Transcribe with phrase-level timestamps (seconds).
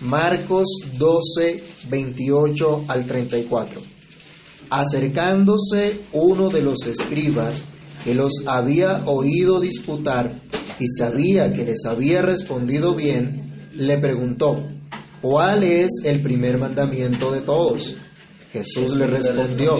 [0.00, 0.66] Marcos
[0.98, 3.80] 12, 28 al 34.
[4.70, 7.64] Acercándose uno de los escribas
[8.04, 10.40] que los había oído disputar
[10.78, 14.64] y sabía que les había respondido bien, le preguntó,
[15.20, 17.94] ¿cuál es el primer mandamiento de todos?
[18.52, 19.74] Jesús le respondió,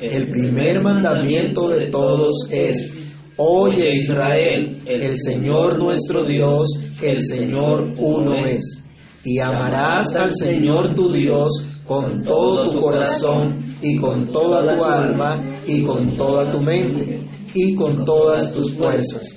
[0.00, 3.06] el primer mandamiento de todos es,
[3.38, 6.68] Oye Israel, el Señor nuestro Dios,
[7.02, 8.82] el Señor uno es,
[9.26, 15.42] y amarás al Señor tu Dios con todo tu corazón y con toda tu alma
[15.66, 19.36] y con toda tu mente y con todas tus fuerzas.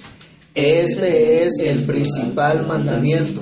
[0.54, 3.42] Este es el principal mandamiento.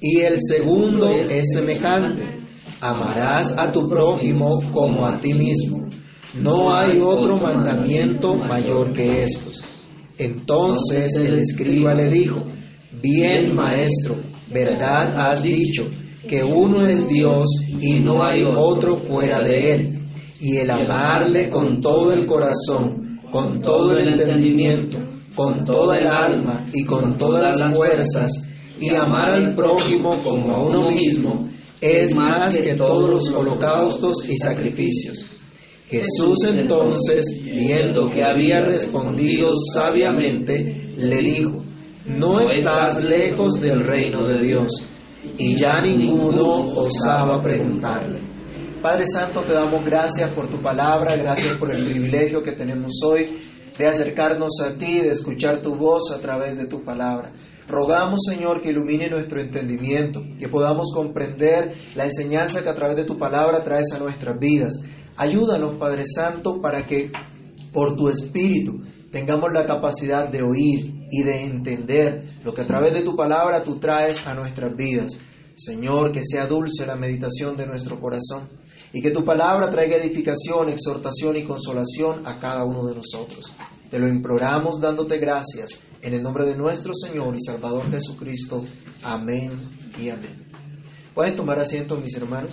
[0.00, 2.40] Y el segundo es semejante.
[2.80, 5.86] Amarás a tu prójimo como a ti mismo.
[6.34, 9.62] No hay otro mandamiento mayor que estos.
[10.18, 12.42] Entonces el escriba le dijo,
[13.00, 14.16] bien maestro,
[14.50, 15.88] verdad has dicho,
[16.28, 17.46] que uno es Dios
[17.80, 19.98] y no hay otro fuera de él.
[20.40, 24.98] Y el amarle con todo el corazón, con todo el entendimiento,
[25.34, 28.30] con toda el alma y con todas las fuerzas,
[28.78, 31.48] y amar al prójimo como a uno mismo,
[31.80, 35.26] es más que todos los holocaustos y sacrificios.
[35.88, 41.65] Jesús entonces, viendo que había respondido sabiamente, le dijo,
[42.06, 44.92] no estás lejos del reino de Dios.
[45.38, 48.20] Y ya ninguno osaba preguntarle.
[48.80, 53.26] Padre Santo, te damos gracias por tu palabra, gracias por el privilegio que tenemos hoy
[53.76, 57.32] de acercarnos a ti, de escuchar tu voz a través de tu palabra.
[57.68, 63.04] Rogamos, Señor, que ilumine nuestro entendimiento, que podamos comprender la enseñanza que a través de
[63.04, 64.74] tu palabra traes a nuestras vidas.
[65.16, 67.10] Ayúdanos, Padre Santo, para que
[67.72, 68.80] por tu Espíritu
[69.16, 73.64] tengamos la capacidad de oír y de entender lo que a través de tu palabra
[73.64, 75.12] tú traes a nuestras vidas.
[75.56, 78.50] Señor, que sea dulce la meditación de nuestro corazón
[78.92, 83.54] y que tu palabra traiga edificación, exhortación y consolación a cada uno de nosotros.
[83.90, 88.66] Te lo imploramos dándote gracias en el nombre de nuestro Señor y Salvador Jesucristo.
[89.02, 89.50] Amén
[89.98, 90.46] y amén.
[91.14, 92.50] ¿Pueden tomar asiento, mis hermanos?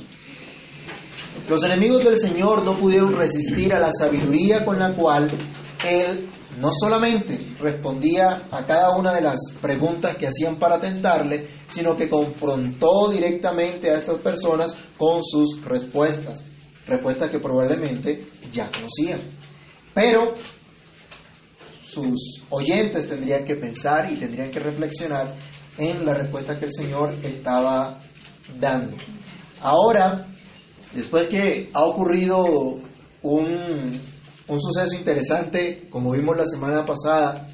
[1.49, 5.29] Los enemigos del Señor no pudieron resistir a la sabiduría con la cual
[5.85, 6.29] Él
[6.59, 12.09] no solamente respondía a cada una de las preguntas que hacían para tentarle, sino que
[12.09, 16.43] confrontó directamente a estas personas con sus respuestas,
[16.87, 19.21] respuestas que probablemente ya conocían.
[19.93, 20.33] Pero
[21.83, 25.35] sus oyentes tendrían que pensar y tendrían que reflexionar
[25.77, 27.99] en la respuesta que el Señor estaba
[28.59, 28.97] dando.
[29.61, 30.25] Ahora,
[30.93, 32.79] después que ha ocurrido
[33.21, 34.01] un,
[34.47, 37.49] un suceso interesante, como vimos la semana pasada,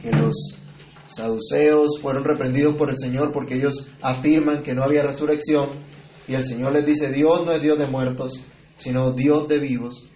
[0.00, 0.60] que los
[1.06, 5.68] saduceos fueron reprendidos por el Señor porque ellos afirman que no había resurrección
[6.26, 8.46] y el Señor les dice, Dios no es Dios de muertos,
[8.76, 10.08] sino Dios de vivos.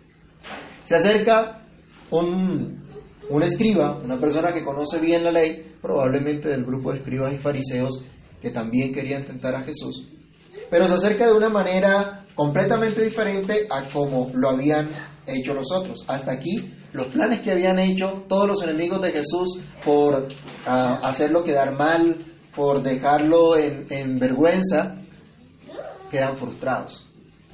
[0.84, 1.62] Se acerca
[2.10, 2.84] un,
[3.28, 7.38] un escriba, una persona que conoce bien la ley, probablemente del grupo de escribas y
[7.38, 8.04] fariseos
[8.40, 10.08] que también querían tentar a Jesús,
[10.70, 14.88] pero se acerca de una manera completamente diferente a como lo habían
[15.26, 16.04] hecho los otros.
[16.06, 20.28] Hasta aquí, los planes que habían hecho todos los enemigos de Jesús por
[20.66, 22.16] ah, hacerlo quedar mal,
[22.54, 24.96] por dejarlo en vergüenza,
[26.10, 27.06] quedan frustrados.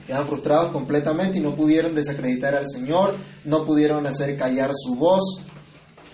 [0.06, 5.44] Quedan frustrados completamente y no pudieron desacreditar al Señor, no pudieron hacer callar su voz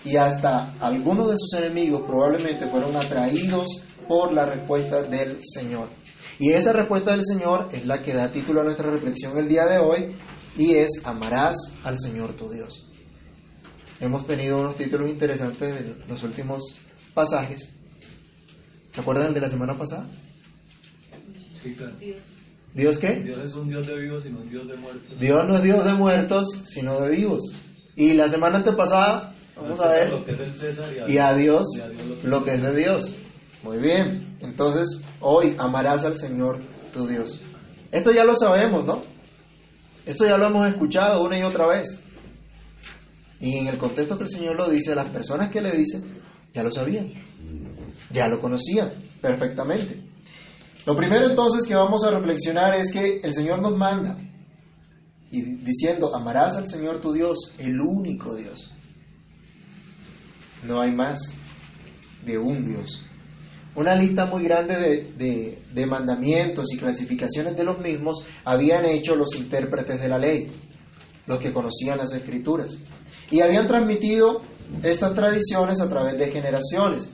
[0.05, 5.89] y hasta algunos de sus enemigos probablemente fueron atraídos por la respuesta del Señor.
[6.37, 9.65] Y esa respuesta del Señor es la que da título a nuestra reflexión el día
[9.65, 10.15] de hoy
[10.59, 12.85] y es amarás al Señor tu Dios.
[14.01, 16.75] Hemos tenido unos títulos interesantes en los últimos
[17.13, 17.73] pasajes.
[18.91, 20.05] ¿Se acuerdan de la semana pasada?
[21.63, 21.95] Sí, claro.
[22.73, 23.21] ¿Dios qué?
[23.21, 25.17] Dios es un Dios de vivos y no un Dios de muertos.
[25.17, 27.53] Dios no es Dios de muertos, sino de vivos.
[27.95, 30.11] Y la semana antepasada, vamos a ver,
[31.07, 31.67] y a, Dios
[32.23, 33.15] lo que es de Dios.
[33.63, 36.59] Muy bien, entonces hoy amarás al Señor
[36.91, 37.41] tu Dios.
[37.93, 39.01] Esto ya lo sabemos, ¿no?
[40.09, 42.01] Esto ya lo hemos escuchado una y otra vez.
[43.39, 46.19] Y en el contexto que el Señor lo dice, las personas que le dicen
[46.51, 47.13] ya lo sabían,
[48.09, 48.91] ya lo conocían
[49.21, 50.03] perfectamente.
[50.87, 54.17] Lo primero entonces que vamos a reflexionar es que el Señor nos manda
[55.29, 58.73] y diciendo, amarás al Señor tu Dios, el único Dios.
[60.63, 61.35] No hay más
[62.25, 62.99] de un Dios.
[63.75, 64.75] Una lista muy grande
[65.17, 70.51] de, de- mandamientos y clasificaciones de los mismos habían hecho los intérpretes de la ley,
[71.27, 72.77] los que conocían las escrituras.
[73.31, 74.41] Y habían transmitido
[74.83, 77.11] estas tradiciones a través de generaciones.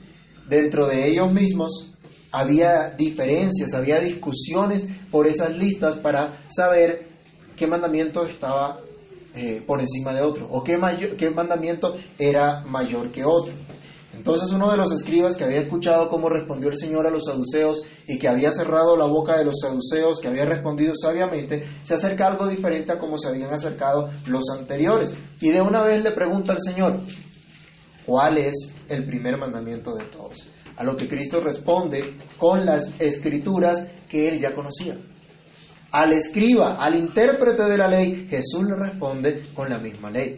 [0.48, 1.92] Dentro de ellos mismos
[2.32, 7.08] había diferencias, había discusiones por esas listas para saber
[7.56, 8.80] qué mandamiento estaba
[9.34, 10.78] eh, por encima de otro o qué,
[11.18, 13.52] qué mandamiento era mayor que otro.
[14.16, 17.82] Entonces uno de los escribas que había escuchado cómo respondió el Señor a los saduceos
[18.08, 22.26] y que había cerrado la boca de los saduceos, que había respondido sabiamente, se acerca
[22.26, 25.14] algo diferente a cómo se habían acercado los anteriores.
[25.40, 27.00] Y de una vez le pregunta al Señor,
[28.06, 30.50] ¿cuál es el primer mandamiento de todos?
[30.76, 34.96] A lo que Cristo responde con las escrituras que él ya conocía.
[35.92, 40.36] Al escriba, al intérprete de la ley, Jesús le responde con la misma ley.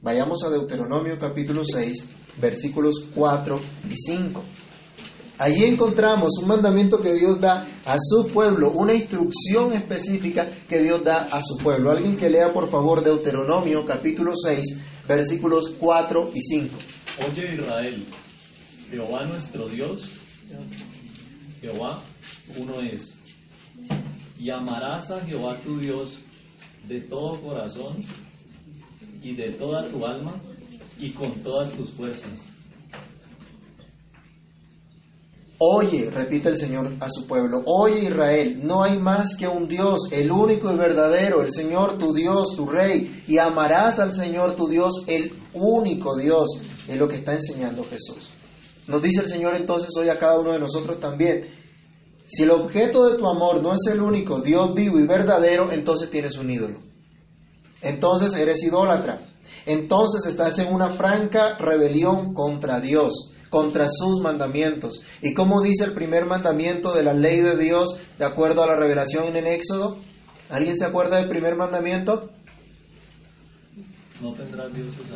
[0.00, 2.08] Vayamos a Deuteronomio capítulo 6,
[2.40, 4.42] versículos 4 y 5.
[5.38, 11.02] Allí encontramos un mandamiento que Dios da a su pueblo, una instrucción específica que Dios
[11.02, 11.90] da a su pueblo.
[11.90, 16.78] Alguien que lea por favor Deuteronomio capítulo 6, versículos 4 y 5.
[17.26, 18.06] Oye Israel,
[18.88, 20.08] Jehová nuestro Dios,
[21.60, 22.02] Jehová
[22.56, 23.18] uno es.
[24.38, 26.18] Y amarás a Jehová tu Dios
[26.86, 27.96] de todo corazón
[29.22, 30.40] y de toda tu alma
[31.02, 32.40] y con todas tus fuerzas.
[35.58, 40.08] Oye, repite el Señor a su pueblo, oye Israel, no hay más que un Dios,
[40.10, 44.66] el único y verdadero, el Señor tu Dios, tu Rey, y amarás al Señor tu
[44.66, 48.30] Dios, el único Dios, es lo que está enseñando Jesús.
[48.88, 51.46] Nos dice el Señor entonces hoy a cada uno de nosotros también,
[52.26, 56.10] si el objeto de tu amor no es el único Dios vivo y verdadero, entonces
[56.10, 56.80] tienes un ídolo.
[57.82, 59.31] Entonces eres idólatra
[59.66, 65.02] entonces estás en una franca rebelión contra Dios, contra sus mandamientos.
[65.20, 68.76] ¿Y cómo dice el primer mandamiento de la ley de Dios de acuerdo a la
[68.76, 69.98] revelación en Éxodo?
[70.48, 72.30] ¿Alguien se acuerda del primer mandamiento?
[74.20, 75.10] No tendrás dioses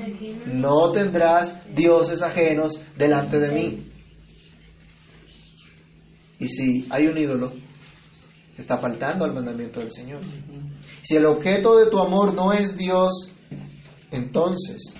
[0.00, 0.46] ajenos.
[0.46, 3.92] No tendrás dioses ajenos delante de mí.
[6.40, 7.52] Y si hay un ídolo,
[8.56, 10.20] está faltando al mandamiento del Señor.
[11.02, 13.32] Si el objeto de tu amor no es Dios,
[14.10, 14.94] entonces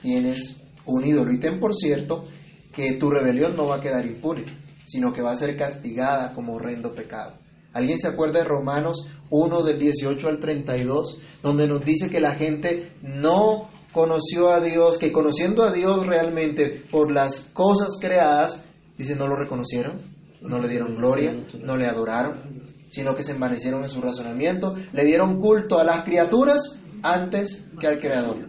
[0.00, 1.32] tienes un ídolo.
[1.32, 2.26] Y ten por cierto
[2.72, 4.44] que tu rebelión no va a quedar impune,
[4.86, 7.34] sino que va a ser castigada como horrendo pecado.
[7.72, 12.34] ¿Alguien se acuerda de Romanos 1 del 18 al 32, donde nos dice que la
[12.34, 18.64] gente no conoció a Dios, que conociendo a Dios realmente por las cosas creadas,
[18.96, 20.00] dice, no lo reconocieron,
[20.40, 25.04] no le dieron gloria, no le adoraron, sino que se envanecieron en su razonamiento, le
[25.04, 28.48] dieron culto a las criaturas antes que al Creador.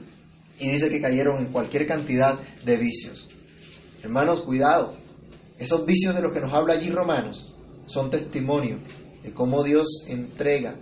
[0.59, 3.27] Y dice que cayeron en cualquier cantidad de vicios.
[4.01, 4.95] Hermanos, cuidado.
[5.57, 7.53] Esos vicios de los que nos habla allí Romanos
[7.85, 8.79] son testimonio
[9.23, 10.77] de cómo Dios entrega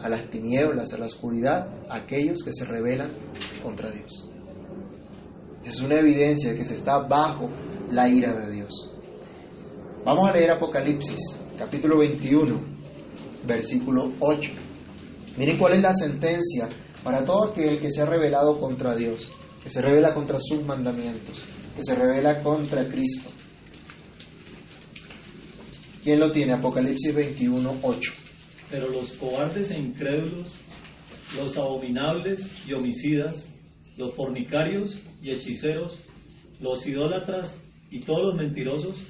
[0.00, 3.12] a las tinieblas, a la oscuridad, a aquellos que se rebelan
[3.62, 4.30] contra Dios.
[5.64, 7.50] Es una evidencia de que se está bajo
[7.90, 8.92] la ira de Dios.
[10.04, 12.60] Vamos a leer Apocalipsis capítulo 21,
[13.46, 14.65] versículo 8.
[15.36, 16.68] Miren cuál es la sentencia
[17.04, 19.30] para todo aquel que se ha rebelado contra Dios,
[19.62, 21.42] que se revela contra sus mandamientos,
[21.76, 23.30] que se revela contra Cristo.
[26.02, 26.52] ¿Quién lo tiene?
[26.52, 28.12] Apocalipsis 21, 8.
[28.70, 30.60] Pero los cobardes e incrédulos,
[31.36, 33.54] los abominables y homicidas,
[33.96, 35.98] los fornicarios y hechiceros,
[36.60, 37.60] los idólatras
[37.90, 39.02] y todos los mentirosos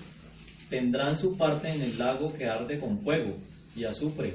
[0.71, 3.37] tendrán su parte en el lago que arde con fuego
[3.77, 4.35] y azufre,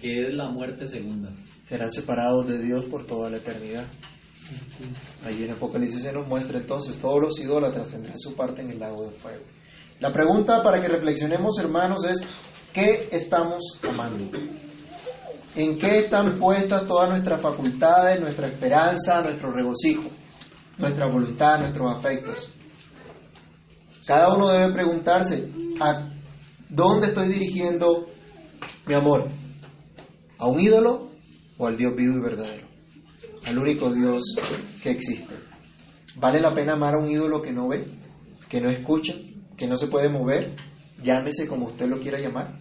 [0.00, 1.30] que es la muerte segunda.
[1.66, 3.86] Serán separados de Dios por toda la eternidad.
[5.24, 8.78] Allí en Apocalipsis se nos muestra entonces, todos los idólatras tendrán su parte en el
[8.78, 9.44] lago de fuego.
[10.00, 12.26] La pregunta para que reflexionemos, hermanos, es,
[12.72, 14.38] ¿qué estamos amando?
[15.56, 20.10] ¿En qué están puestas todas nuestras facultades, nuestra esperanza, nuestro regocijo,
[20.78, 22.52] nuestra voluntad, nuestros afectos?
[24.06, 25.48] Cada uno debe preguntarse,
[25.80, 26.10] ¿a
[26.68, 28.06] dónde estoy dirigiendo
[28.86, 29.30] mi amor?
[30.38, 31.10] ¿A un ídolo
[31.58, 32.66] o al Dios vivo y verdadero?
[33.44, 34.22] Al único Dios
[34.82, 35.34] que existe.
[36.16, 37.86] ¿Vale la pena amar a un ídolo que no ve,
[38.48, 39.14] que no escucha,
[39.56, 40.54] que no se puede mover?
[41.02, 42.60] Llámese como usted lo quiera llamar.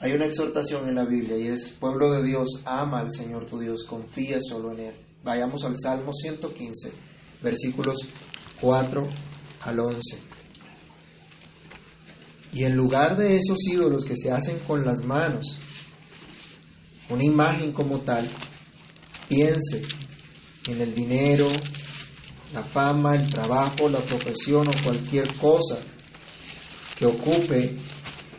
[0.00, 3.58] Hay una exhortación en la Biblia y es, pueblo de Dios, ama al Señor tu
[3.58, 4.94] Dios, confía solo en Él.
[5.24, 6.92] Vayamos al Salmo 115,
[7.42, 8.06] versículos
[8.60, 9.08] 4
[9.62, 10.18] al 11.
[12.52, 15.58] Y en lugar de esos ídolos que se hacen con las manos,
[17.10, 18.28] una imagen como tal,
[19.28, 19.82] piense
[20.68, 21.48] en el dinero,
[22.52, 25.78] la fama, el trabajo, la profesión o cualquier cosa
[26.96, 27.76] que ocupe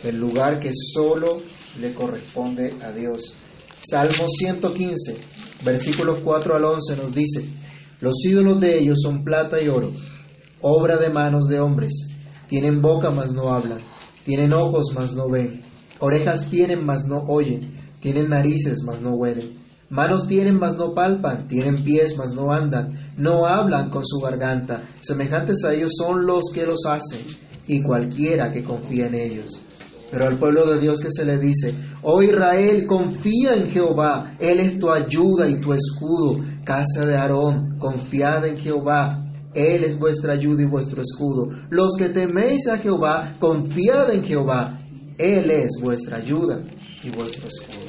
[0.03, 1.41] el lugar que solo
[1.79, 3.33] le corresponde a Dios.
[3.79, 5.17] Salmo 115,
[5.63, 7.45] versículos 4 al 11 nos dice,
[7.99, 9.91] los ídolos de ellos son plata y oro
[10.61, 12.09] obra de manos de hombres.
[12.47, 13.79] Tienen boca, mas no hablan.
[14.25, 15.61] Tienen ojos, mas no ven.
[15.99, 17.76] Orejas tienen, mas no oyen.
[17.99, 19.57] Tienen narices, mas no huelen.
[19.89, 21.47] Manos tienen, mas no palpan.
[21.47, 23.13] Tienen pies, mas no andan.
[23.17, 24.83] No hablan con su garganta.
[24.99, 27.25] Semejantes a ellos son los que los hacen,
[27.67, 29.63] y cualquiera que confía en ellos.
[30.11, 34.59] Pero al pueblo de Dios que se le dice, oh Israel, confía en Jehová, Él
[34.59, 36.39] es tu ayuda y tu escudo.
[36.63, 41.49] Casa de Aarón, confiad en Jehová, Él es vuestra ayuda y vuestro escudo.
[41.69, 44.79] Los que teméis a Jehová, confiad en Jehová,
[45.17, 46.63] Él es vuestra ayuda
[47.03, 47.86] y vuestro escudo.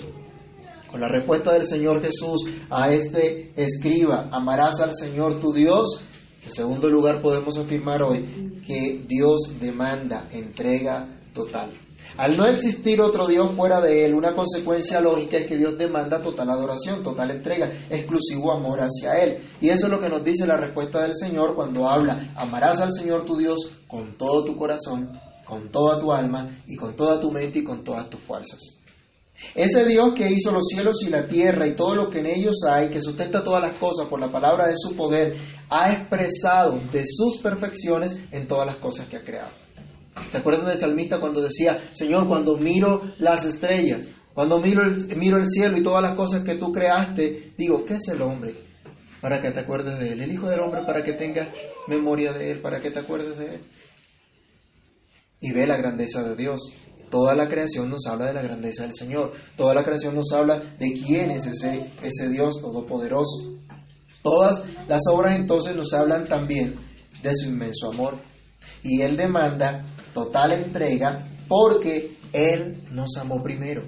[0.90, 6.04] Con la respuesta del Señor Jesús a este escriba, amarás al Señor tu Dios.
[6.44, 11.72] En segundo lugar podemos afirmar hoy que Dios demanda entrega total.
[12.16, 16.22] Al no existir otro Dios fuera de Él, una consecuencia lógica es que Dios demanda
[16.22, 19.46] total adoración, total entrega, exclusivo amor hacia Él.
[19.60, 22.92] Y eso es lo que nos dice la respuesta del Señor cuando habla, amarás al
[22.92, 27.30] Señor tu Dios con todo tu corazón, con toda tu alma y con toda tu
[27.30, 28.77] mente y con todas tus fuerzas.
[29.54, 32.64] Ese Dios que hizo los cielos y la tierra y todo lo que en ellos
[32.68, 35.36] hay, que sustenta todas las cosas por la palabra de su poder,
[35.70, 39.52] ha expresado de sus perfecciones en todas las cosas que ha creado.
[40.30, 45.36] ¿Se acuerdan del salmista cuando decía, Señor, cuando miro las estrellas, cuando miro el, miro
[45.36, 48.54] el cielo y todas las cosas que tú creaste, digo, ¿qué es el hombre?
[49.20, 50.20] Para que te acuerdes de él.
[50.20, 51.48] El Hijo del Hombre para que tengas
[51.88, 53.60] memoria de él, para que te acuerdes de él.
[55.40, 56.72] Y ve la grandeza de Dios.
[57.10, 59.32] Toda la creación nos habla de la grandeza del Señor.
[59.56, 63.56] Toda la creación nos habla de quién es ese, ese Dios todopoderoso.
[64.22, 66.76] Todas las obras entonces nos hablan también
[67.22, 68.18] de su inmenso amor.
[68.82, 73.82] Y Él demanda total entrega porque Él nos amó primero.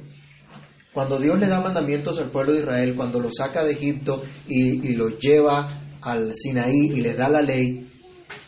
[0.93, 4.89] Cuando Dios le da mandamientos al pueblo de Israel, cuando lo saca de Egipto y,
[4.89, 5.69] y lo lleva
[6.03, 7.80] al Sinaí y le da la ley,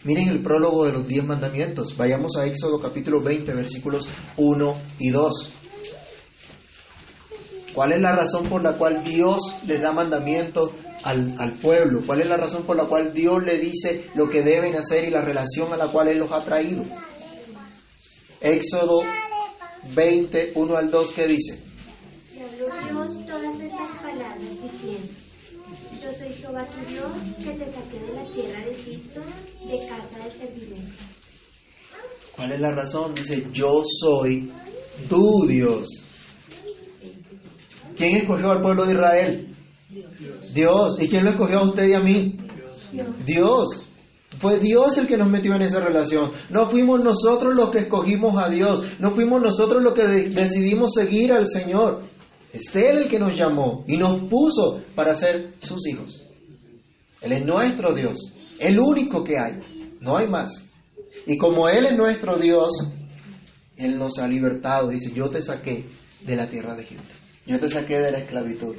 [0.04, 1.96] Miren el prólogo de los diez mandamientos.
[1.96, 5.52] Vayamos a Éxodo capítulo 20, versículos 1 y 2.
[7.72, 10.72] ¿Cuál es la razón por la cual Dios les da mandamiento
[11.04, 12.02] al, al, pueblo?
[12.04, 15.10] ¿Cuál es la razón por la cual Dios le dice lo que deben hacer y
[15.10, 16.84] la relación a la cual Él los ha traído?
[18.40, 19.04] Éxodo
[19.94, 21.62] 20, 1 al 2, ¿qué dice?
[22.34, 25.08] Dios todas estas palabras diciendo,
[26.02, 26.32] yo soy
[32.36, 33.14] ¿Cuál es la razón?
[33.14, 34.52] Dice, yo soy
[35.08, 35.88] tu Dios.
[37.96, 39.56] ¿Quién escogió al pueblo de Israel?
[40.52, 40.96] Dios.
[41.00, 42.36] ¿Y quién lo escogió a usted y a mí?
[43.24, 43.86] Dios.
[44.38, 46.32] Fue Dios el que nos metió en esa relación.
[46.50, 48.82] No fuimos nosotros los que escogimos a Dios.
[48.98, 52.02] No fuimos nosotros los que de decidimos seguir al Señor.
[52.52, 56.31] Es Él el que nos llamó y nos puso para ser sus hijos.
[57.22, 58.34] Él es nuestro Dios.
[58.58, 59.96] El único que hay.
[60.00, 60.68] No hay más.
[61.26, 62.70] Y como Él es nuestro Dios,
[63.76, 64.88] Él nos ha libertado.
[64.88, 65.86] Dice, yo te saqué
[66.20, 67.14] de la tierra de Egipto.
[67.46, 68.76] Yo te saqué de la esclavitud.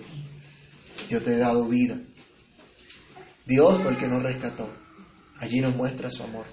[1.10, 1.98] Yo te he dado vida.
[3.46, 4.70] Dios fue el que nos rescató.
[5.40, 6.46] Allí nos muestra su amor.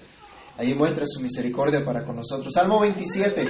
[0.57, 2.53] Allí muestra su misericordia para con nosotros.
[2.53, 3.47] Salmo 27,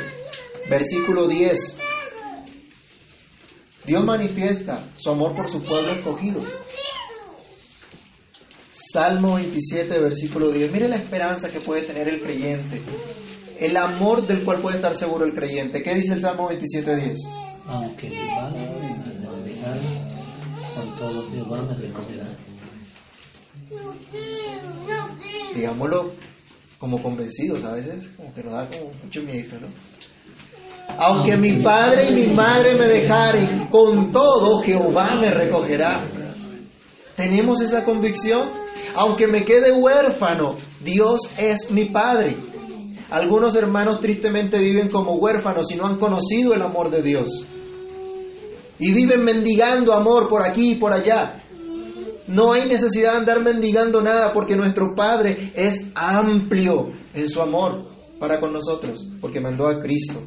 [0.70, 1.78] versículo 10.
[3.86, 6.44] Dios manifiesta su amor por su pueblo escogido.
[8.72, 10.72] Salmo 27, versículo 10.
[10.72, 12.82] Mire la esperanza que puede tener el creyente.
[13.60, 15.84] El amor del cual puede estar seguro el creyente.
[15.84, 17.20] ¿Qué dice el Salmo 27, 10?
[17.68, 19.02] Aunque mi padre me
[20.76, 22.28] con todo Jehová me recogerá.
[25.54, 26.14] Digámoslo
[26.78, 29.68] como convencidos a veces, como que nos da como mucho miedo, ¿no?
[30.98, 36.21] Aunque mi padre y mi madre me dejaren, con todo Jehová me recogerá.
[37.16, 38.50] ¿Tenemos esa convicción?
[38.96, 42.36] Aunque me quede huérfano, Dios es mi padre.
[43.10, 47.46] Algunos hermanos tristemente viven como huérfanos y no han conocido el amor de Dios.
[48.80, 51.44] Y viven mendigando amor por aquí y por allá.
[52.28, 57.84] No hay necesidad de andar mendigando nada porque nuestro Padre es amplio en su amor
[58.20, 60.22] para con nosotros, porque mandó a Cristo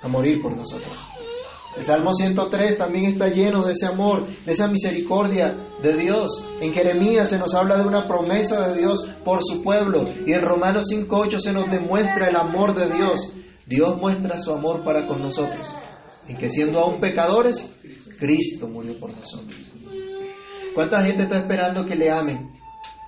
[0.00, 1.00] a morir por nosotros.
[1.80, 6.44] El Salmo 103 también está lleno de ese amor, de esa misericordia de Dios.
[6.60, 10.42] En Jeremías se nos habla de una promesa de Dios por su pueblo y en
[10.42, 13.32] Romanos 5.8 se nos demuestra el amor de Dios.
[13.64, 15.74] Dios muestra su amor para con nosotros,
[16.28, 17.74] en que siendo aún pecadores,
[18.18, 19.58] Cristo murió por nosotros.
[20.74, 22.60] ¿Cuánta gente está esperando que le amen?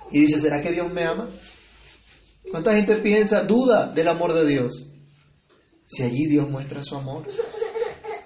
[0.09, 1.29] Y dice, ¿será que Dios me ama?
[2.49, 4.89] ¿Cuánta gente piensa, duda del amor de Dios?
[5.85, 7.27] Si allí Dios muestra su amor.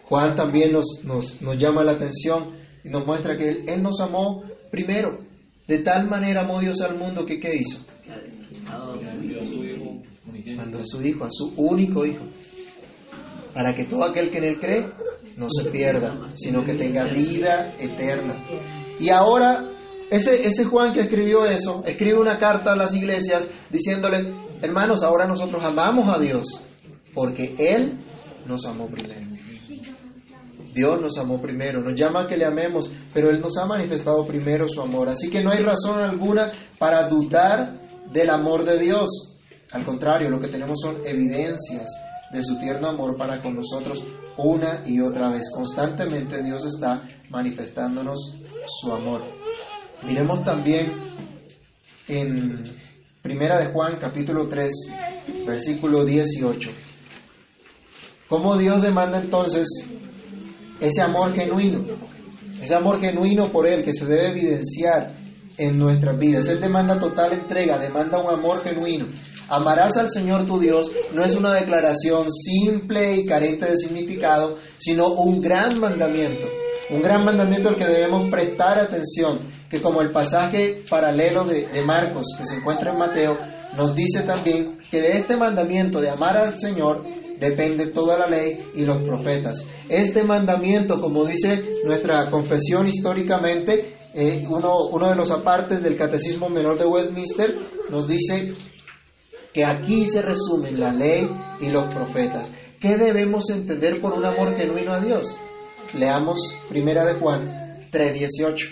[0.10, 4.00] Juan también nos, nos, nos llama la atención y nos muestra que él, él, nos
[4.00, 5.20] amó primero.
[5.68, 7.86] De tal manera amó Dios al mundo que ¿qué hizo?
[10.56, 12.24] mandó a su Hijo, a su único Hijo,
[13.54, 14.86] para que todo aquel que en Él cree
[15.36, 18.36] no se pierda, sino que tenga vida eterna.
[19.00, 19.70] Y ahora,
[20.10, 25.28] ese, ese Juan que escribió eso, escribe una carta a las iglesias diciéndole, hermanos, ahora
[25.28, 26.64] nosotros amamos a Dios,
[27.14, 28.00] porque Él
[28.48, 29.37] nos amó primero.
[30.78, 34.28] Dios nos amó primero, nos llama a que le amemos, pero Él nos ha manifestado
[34.28, 35.10] primero su amor.
[35.10, 37.74] Así que no hay razón alguna para dudar
[38.12, 39.40] del amor de Dios.
[39.72, 41.90] Al contrario, lo que tenemos son evidencias
[42.32, 44.04] de su tierno amor para con nosotros
[44.38, 45.50] una y otra vez.
[45.52, 48.36] Constantemente Dios está manifestándonos
[48.68, 49.24] su amor.
[50.04, 50.94] Miremos también
[52.08, 52.64] en
[53.24, 54.72] Primera de Juan capítulo 3,
[55.48, 56.70] versículo 18.
[58.30, 59.90] ¿Cómo Dios demanda entonces
[60.80, 61.84] ese amor genuino?
[62.62, 65.14] Ese amor genuino por Él que se debe evidenciar
[65.58, 66.48] en nuestras vidas.
[66.48, 69.08] Él demanda total entrega, demanda un amor genuino.
[69.50, 75.14] Amarás al Señor tu Dios no es una declaración simple y carente de significado, sino
[75.14, 76.48] un gran mandamiento.
[76.90, 81.82] Un gran mandamiento al que debemos prestar atención, que como el pasaje paralelo de, de
[81.84, 83.38] Marcos que se encuentra en Mateo,
[83.76, 87.04] nos dice también que de este mandamiento de amar al Señor
[87.40, 89.66] depende toda la ley y los profetas.
[89.90, 96.50] Este mandamiento, como dice nuestra confesión históricamente, eh, uno, uno de los apartes del Catecismo
[96.50, 97.56] Menor de Westminster,
[97.90, 98.54] nos dice
[99.54, 101.30] que aquí se resumen la ley
[101.62, 102.50] y los profetas.
[102.80, 105.36] ¿Qué debemos entender por un amor genuino a Dios?
[105.98, 108.70] Leamos Primera de Juan 3:18.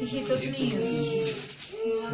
[0.00, 1.34] Hijitos míos,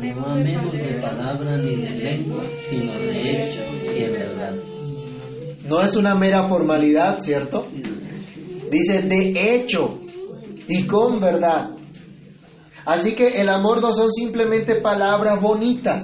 [0.01, 4.78] No amemos de palabra ni de lengua, sino de hecho y en verdad.
[5.69, 7.67] No es una mera formalidad, ¿cierto?
[8.71, 10.01] Dice de hecho
[10.67, 11.71] y con verdad.
[12.87, 16.03] Así que el amor no son simplemente palabras bonitas,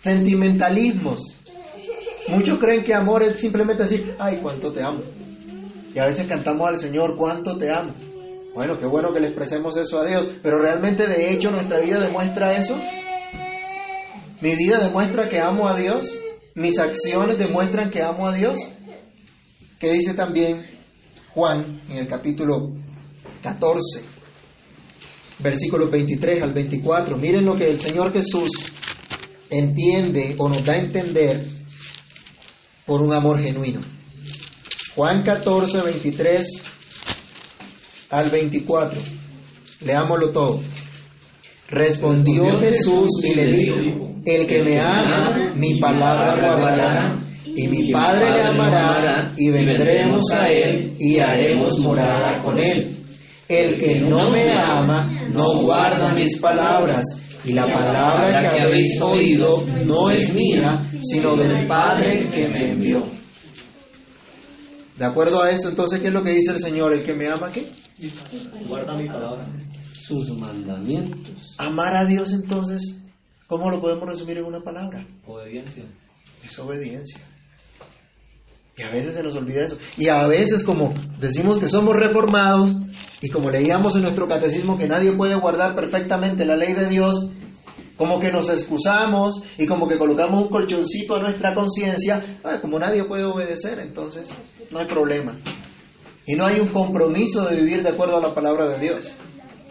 [0.00, 1.38] sentimentalismos.
[2.28, 5.02] Muchos creen que amor es simplemente decir, ay, cuánto te amo.
[5.94, 7.92] Y a veces cantamos al Señor, cuánto te amo.
[8.54, 12.00] Bueno, qué bueno que le expresemos eso a Dios, pero realmente de hecho nuestra vida
[12.00, 12.78] demuestra eso.
[14.40, 16.18] Mi vida demuestra que amo a Dios.
[16.58, 18.58] Mis acciones demuestran que amo a Dios.
[19.78, 20.66] Que dice también
[21.32, 22.72] Juan en el capítulo
[23.44, 24.04] 14,
[25.38, 27.16] versículos 23 al 24.
[27.16, 28.50] Miren lo que el Señor Jesús
[29.48, 31.46] entiende o nos da a entender
[32.84, 33.78] por un amor genuino.
[34.96, 36.62] Juan 14, 23
[38.10, 39.00] al 24.
[39.82, 40.60] Leámoslo todo.
[41.70, 43.76] Respondió Jesús y le dijo,
[44.24, 50.46] el que me ama, mi palabra guardará, y mi Padre le amará, y vendremos a
[50.46, 52.96] él y haremos morada con él.
[53.48, 57.04] El que no me ama, no guarda mis palabras,
[57.44, 63.06] y la palabra que habéis oído no es mía, sino del Padre que me envió.
[64.96, 66.92] De acuerdo a esto, entonces, ¿qué es lo que dice el Señor?
[66.92, 67.68] El que me ama, ¿qué?
[68.66, 69.46] Guarda mi palabra.
[69.92, 71.54] Sus mandamientos.
[71.58, 73.00] Amar a Dios, entonces,
[73.46, 75.06] ¿cómo lo podemos resumir en una palabra?
[75.26, 75.84] Obediencia.
[76.44, 77.20] Es obediencia.
[78.76, 79.76] Y a veces se nos olvida eso.
[79.96, 82.76] Y a veces como decimos que somos reformados
[83.20, 87.28] y como leíamos en nuestro catecismo que nadie puede guardar perfectamente la ley de Dios,
[87.96, 92.78] como que nos excusamos y como que colocamos un colchoncito a nuestra conciencia, ah, como
[92.78, 94.30] nadie puede obedecer, entonces
[94.70, 95.36] no hay problema.
[96.28, 99.14] Y no hay un compromiso de vivir de acuerdo a la palabra de Dios.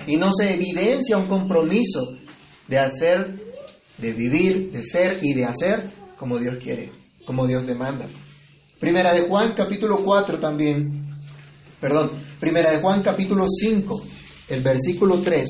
[0.08, 2.18] Y no se evidencia un compromiso
[2.68, 3.40] de hacer,
[4.00, 6.92] de vivir, de ser y de hacer como Dios quiere,
[7.28, 8.08] como Dios demanda.
[8.80, 11.08] Primera de Juan capítulo 4 también,
[11.80, 14.04] perdón, Primera de Juan capítulo 5,
[14.50, 15.48] el versículo 3,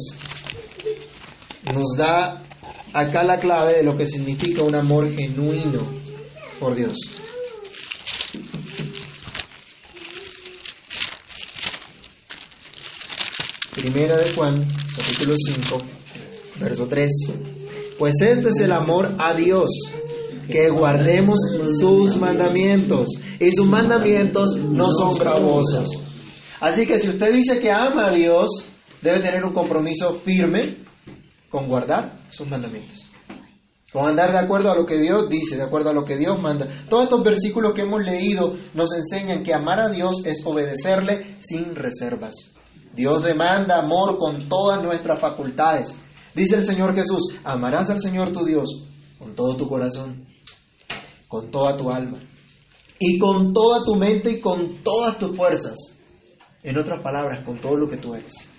[1.74, 2.43] nos da
[2.91, 5.84] acá la clave de lo que significa un amor genuino
[6.60, 6.98] por Dios.
[13.78, 15.78] Primera de Juan, capítulo 5,
[16.60, 17.10] verso 3.
[18.00, 19.70] Pues este es el amor a Dios,
[20.50, 21.40] que guardemos
[21.80, 23.08] sus mandamientos.
[23.40, 25.90] Y sus mandamientos no son gravosos.
[26.60, 28.66] Así que si usted dice que ama a Dios,
[29.04, 30.78] debe tener un compromiso firme
[31.52, 33.06] con guardar sus mandamientos.
[33.94, 36.36] Con andar de acuerdo a lo que Dios dice, de acuerdo a lo que Dios
[36.42, 36.68] manda.
[36.90, 41.76] Todos estos versículos que hemos leído nos enseñan que amar a Dios es obedecerle sin
[41.76, 42.57] reservas.
[42.94, 45.96] Dios demanda amor con todas nuestras facultades.
[46.34, 48.84] Dice el Señor Jesús, amarás al Señor tu Dios
[49.18, 50.26] con todo tu corazón,
[51.28, 52.20] con toda tu alma
[53.00, 55.76] y con toda tu mente y con todas tus fuerzas.
[56.63, 58.50] En otras palabras, con todo lo que tú eres,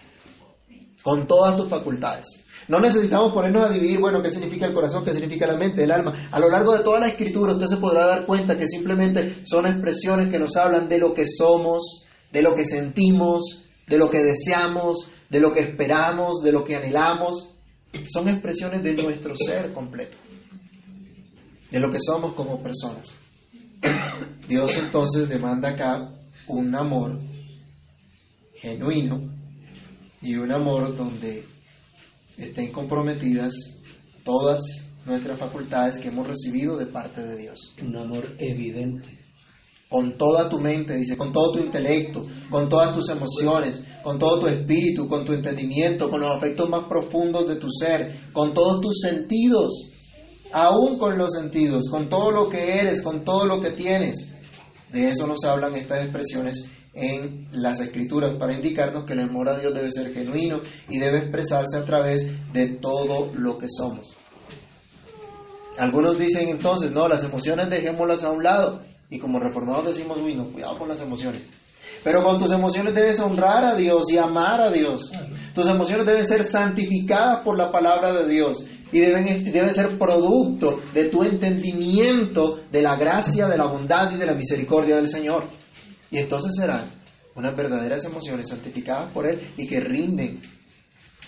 [1.02, 2.44] con todas tus facultades.
[2.68, 5.90] No necesitamos ponernos a dividir, bueno, qué significa el corazón, qué significa la mente, el
[5.90, 6.28] alma.
[6.30, 9.66] A lo largo de toda la escritura usted se podrá dar cuenta que simplemente son
[9.66, 14.22] expresiones que nos hablan de lo que somos, de lo que sentimos, de lo que
[14.22, 17.50] deseamos, de lo que esperamos, de lo que anhelamos.
[18.06, 20.16] Son expresiones de nuestro ser completo,
[21.70, 23.14] de lo que somos como personas.
[24.48, 26.12] Dios entonces demanda acá
[26.46, 27.18] un amor
[28.56, 29.34] genuino
[30.20, 31.44] y un amor donde
[32.36, 33.52] estén comprometidas
[34.24, 34.62] todas
[35.06, 37.74] nuestras facultades que hemos recibido de parte de Dios.
[37.80, 39.17] Un amor evidente.
[39.88, 44.40] Con toda tu mente, dice, con todo tu intelecto, con todas tus emociones, con todo
[44.40, 48.80] tu espíritu, con tu entendimiento, con los afectos más profundos de tu ser, con todos
[48.80, 49.90] tus sentidos,
[50.52, 54.28] aún con los sentidos, con todo lo que eres, con todo lo que tienes.
[54.92, 59.58] De eso nos hablan estas expresiones en las escrituras para indicarnos que el amor a
[59.58, 64.16] Dios debe ser genuino y debe expresarse a través de todo lo que somos.
[65.78, 68.80] Algunos dicen entonces, no, las emociones dejémoslas a un lado.
[69.10, 71.42] Y como reformados decimos, uy, cuidado con las emociones.
[72.04, 75.10] Pero con tus emociones debes honrar a Dios y amar a Dios.
[75.54, 80.80] Tus emociones deben ser santificadas por la palabra de Dios y deben, deben ser producto
[80.92, 85.48] de tu entendimiento de la gracia, de la bondad y de la misericordia del Señor.
[86.10, 86.90] Y entonces serán
[87.34, 90.42] unas verdaderas emociones santificadas por Él y que rinden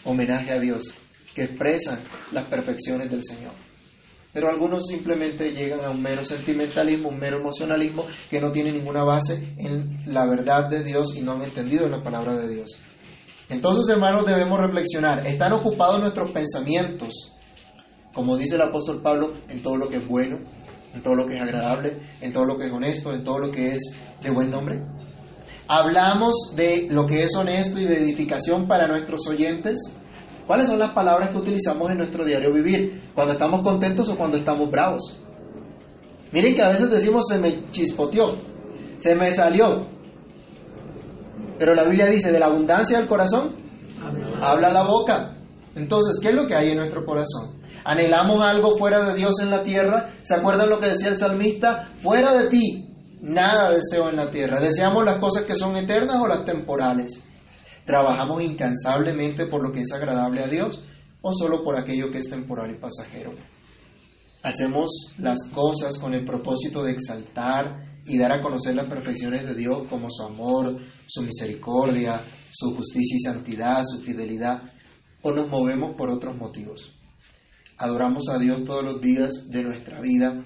[0.04, 0.94] homenaje a Dios,
[1.34, 2.00] que expresan
[2.32, 3.52] las perfecciones del Señor.
[4.32, 9.02] Pero algunos simplemente llegan a un mero sentimentalismo, un mero emocionalismo que no tiene ninguna
[9.02, 12.78] base en la verdad de Dios y no han entendido la palabra de Dios.
[13.48, 15.26] Entonces, hermanos, debemos reflexionar.
[15.26, 17.32] ¿Están ocupados nuestros pensamientos,
[18.14, 20.38] como dice el apóstol Pablo, en todo lo que es bueno,
[20.94, 23.50] en todo lo que es agradable, en todo lo que es honesto, en todo lo
[23.50, 24.80] que es de buen nombre?
[25.66, 29.92] ¿Hablamos de lo que es honesto y de edificación para nuestros oyentes?
[30.50, 33.12] ¿Cuáles son las palabras que utilizamos en nuestro diario vivir?
[33.14, 35.16] ¿Cuando estamos contentos o cuando estamos bravos?
[36.32, 38.34] Miren que a veces decimos se me chispoteó,
[38.98, 39.86] se me salió.
[41.56, 43.54] Pero la Biblia dice, de la abundancia del corazón,
[44.42, 45.36] habla la boca.
[45.76, 47.60] Entonces, ¿qué es lo que hay en nuestro corazón?
[47.84, 50.14] ¿Anhelamos algo fuera de Dios en la tierra?
[50.22, 51.92] ¿Se acuerdan lo que decía el salmista?
[51.98, 54.58] Fuera de ti, nada deseo en la tierra.
[54.58, 57.22] ¿Deseamos las cosas que son eternas o las temporales?
[57.84, 60.82] ¿Trabajamos incansablemente por lo que es agradable a Dios
[61.22, 63.32] o solo por aquello que es temporal y pasajero?
[64.42, 69.54] ¿Hacemos las cosas con el propósito de exaltar y dar a conocer las perfecciones de
[69.54, 74.62] Dios como su amor, su misericordia, su justicia y santidad, su fidelidad?
[75.22, 76.94] ¿O nos movemos por otros motivos?
[77.76, 80.44] Adoramos a Dios todos los días de nuestra vida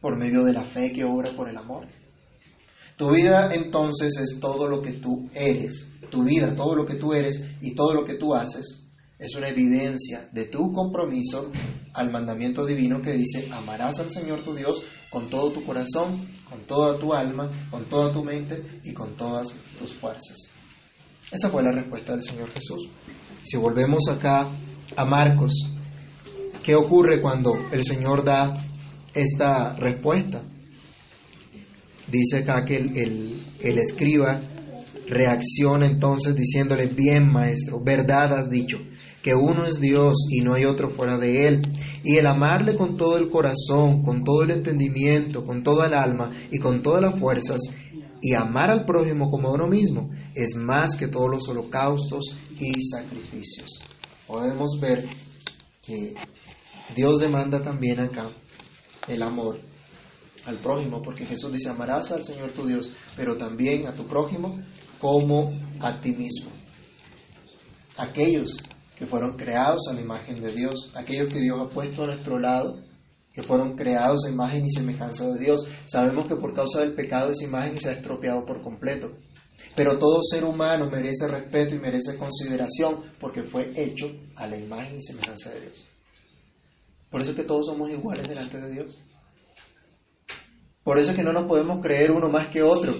[0.00, 1.88] por medio de la fe que obra por el amor.
[2.98, 5.86] Tu vida entonces es todo lo que tú eres.
[6.10, 9.48] Tu vida, todo lo que tú eres y todo lo que tú haces es una
[9.48, 11.50] evidencia de tu compromiso
[11.94, 16.66] al mandamiento divino que dice, amarás al Señor tu Dios con todo tu corazón, con
[16.66, 20.50] toda tu alma, con toda tu mente y con todas tus fuerzas.
[21.30, 22.88] Esa fue la respuesta del Señor Jesús.
[23.44, 24.50] Si volvemos acá
[24.96, 25.52] a Marcos,
[26.64, 28.66] ¿qué ocurre cuando el Señor da
[29.14, 30.42] esta respuesta?
[32.10, 34.40] Dice acá que el, el, escriba
[35.06, 38.78] reacciona entonces diciéndole, bien maestro, verdad has dicho,
[39.22, 41.62] que uno es Dios y no hay otro fuera de Él.
[42.02, 46.30] Y el amarle con todo el corazón, con todo el entendimiento, con toda el alma
[46.50, 47.60] y con todas las fuerzas,
[48.20, 52.72] y amar al prójimo como a uno mismo, es más que todos los holocaustos y
[52.82, 53.80] sacrificios.
[54.26, 55.06] Podemos ver
[55.82, 56.14] que
[56.96, 58.28] Dios demanda también acá
[59.06, 59.67] el amor
[60.44, 64.60] al prójimo, porque Jesús dice, amarás al Señor tu Dios, pero también a tu prójimo
[65.00, 66.50] como a ti mismo.
[67.96, 68.56] Aquellos
[68.96, 72.38] que fueron creados a la imagen de Dios, aquellos que Dios ha puesto a nuestro
[72.38, 72.82] lado,
[73.32, 75.64] que fueron creados a imagen y semejanza de Dios.
[75.86, 79.12] Sabemos que por causa del pecado esa imagen se ha estropeado por completo.
[79.76, 84.96] Pero todo ser humano merece respeto y merece consideración porque fue hecho a la imagen
[84.96, 85.88] y semejanza de Dios.
[87.10, 88.98] Por eso es que todos somos iguales delante de Dios.
[90.88, 92.94] Por eso es que no nos podemos creer uno más que otro.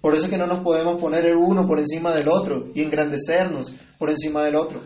[0.00, 2.82] Por eso es que no nos podemos poner el uno por encima del otro y
[2.82, 4.82] engrandecernos por encima del otro.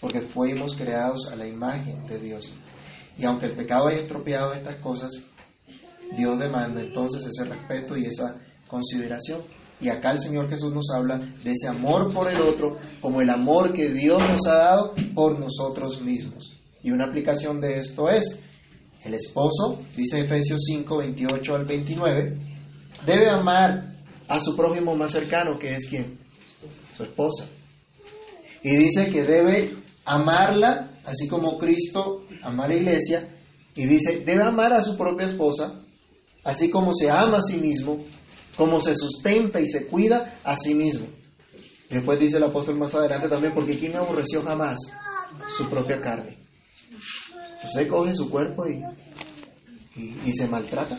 [0.00, 2.54] Porque fuimos creados a la imagen de Dios.
[3.18, 5.20] Y aunque el pecado haya estropeado estas cosas,
[6.16, 8.36] Dios demanda entonces ese respeto y esa
[8.68, 9.42] consideración.
[9.80, 13.30] Y acá el Señor Jesús nos habla de ese amor por el otro como el
[13.30, 16.56] amor que Dios nos ha dado por nosotros mismos.
[16.84, 18.44] Y una aplicación de esto es,
[19.06, 22.38] el esposo, dice Efesios 5, 28 al 29,
[23.06, 23.94] debe amar
[24.28, 26.18] a su prójimo más cercano, que es quien?
[26.96, 27.48] Su esposa.
[28.62, 33.28] Y dice que debe amarla, así como Cristo ama a la iglesia,
[33.74, 35.80] y dice, debe amar a su propia esposa,
[36.42, 38.04] así como se ama a sí mismo,
[38.56, 41.06] como se sustenta y se cuida a sí mismo.
[41.90, 44.78] Después dice el apóstol más adelante también, porque ¿quién aborreció jamás
[45.48, 46.38] su propia carne?
[47.66, 48.82] ¿Usted coge su cuerpo y,
[49.96, 50.98] y, y se maltrata?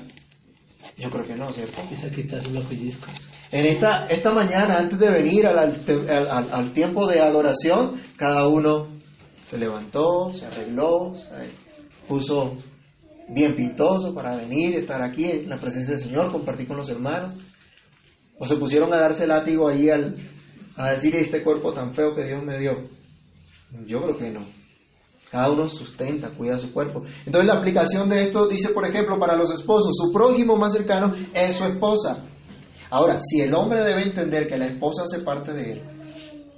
[0.97, 1.81] Yo creo que no, ¿cierto?
[1.89, 3.09] Quise quitarse los pellizcos.
[3.51, 8.47] En esta, esta mañana, antes de venir al, al- al- al tiempo de adoración, cada
[8.47, 8.87] uno
[9.45, 11.49] se levantó, se arregló, se
[12.07, 12.57] puso
[13.29, 17.37] bien pintoso para venir, estar aquí en la presencia del Señor, compartir con los hermanos.
[18.39, 20.15] O se pusieron a darse látigo ahí al,
[20.75, 22.89] a decir este cuerpo tan feo que Dios me dio.
[23.85, 24.45] Yo creo que no.
[25.31, 27.03] Cada uno sustenta, cuida su cuerpo.
[27.25, 31.13] Entonces la aplicación de esto dice, por ejemplo, para los esposos, su prójimo más cercano
[31.33, 32.23] es su esposa.
[32.89, 35.81] Ahora, si el hombre debe entender que la esposa hace parte de él,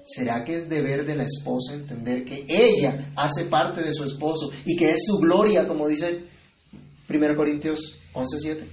[0.05, 4.51] ¿será que es deber de la esposa entender que ella hace parte de su esposo
[4.65, 6.25] y que es su gloria, como dice
[7.09, 8.67] 1 Corintios 11:7?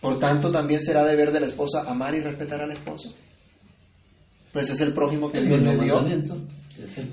[0.00, 3.12] Por tanto, también será deber de la esposa amar y respetar al esposo.
[4.52, 6.00] Pues es el prójimo que El Dios le dio.
[6.84, 7.08] es el.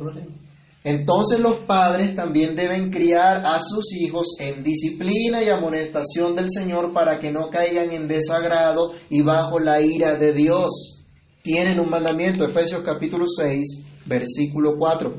[0.84, 6.94] Entonces los padres también deben criar a sus hijos en disciplina y amonestación del Señor
[6.94, 11.04] para que no caigan en desagrado y bajo la ira de Dios.
[11.42, 15.18] Tienen un mandamiento, Efesios capítulo 6, versículo 4.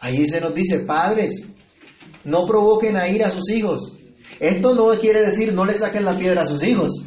[0.00, 1.46] Allí se nos dice, padres,
[2.24, 3.96] no provoquen a ira a sus hijos.
[4.40, 7.04] Esto no quiere decir no le saquen la piedra a sus hijos.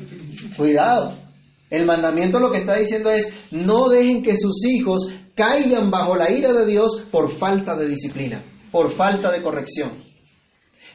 [0.58, 1.16] Cuidado.
[1.70, 6.32] El mandamiento lo que está diciendo es, no dejen que sus hijos caigan bajo la
[6.32, 10.04] ira de Dios por falta de disciplina, por falta de corrección.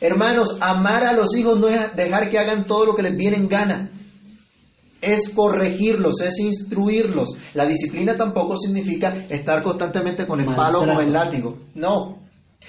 [0.00, 3.36] Hermanos, amar a los hijos no es dejar que hagan todo lo que les viene
[3.36, 3.90] en gana.
[5.02, 7.30] Es corregirlos, es instruirlos.
[7.54, 11.58] La disciplina tampoco significa estar constantemente con el palo o el látigo.
[11.74, 12.18] No.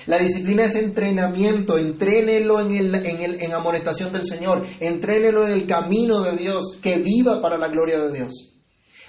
[0.08, 5.54] La disciplina es entrenamiento, entrénelo en, el, en, el, en amonestación del Señor, entrénelo en
[5.54, 8.51] el camino de Dios, que viva para la gloria de Dios.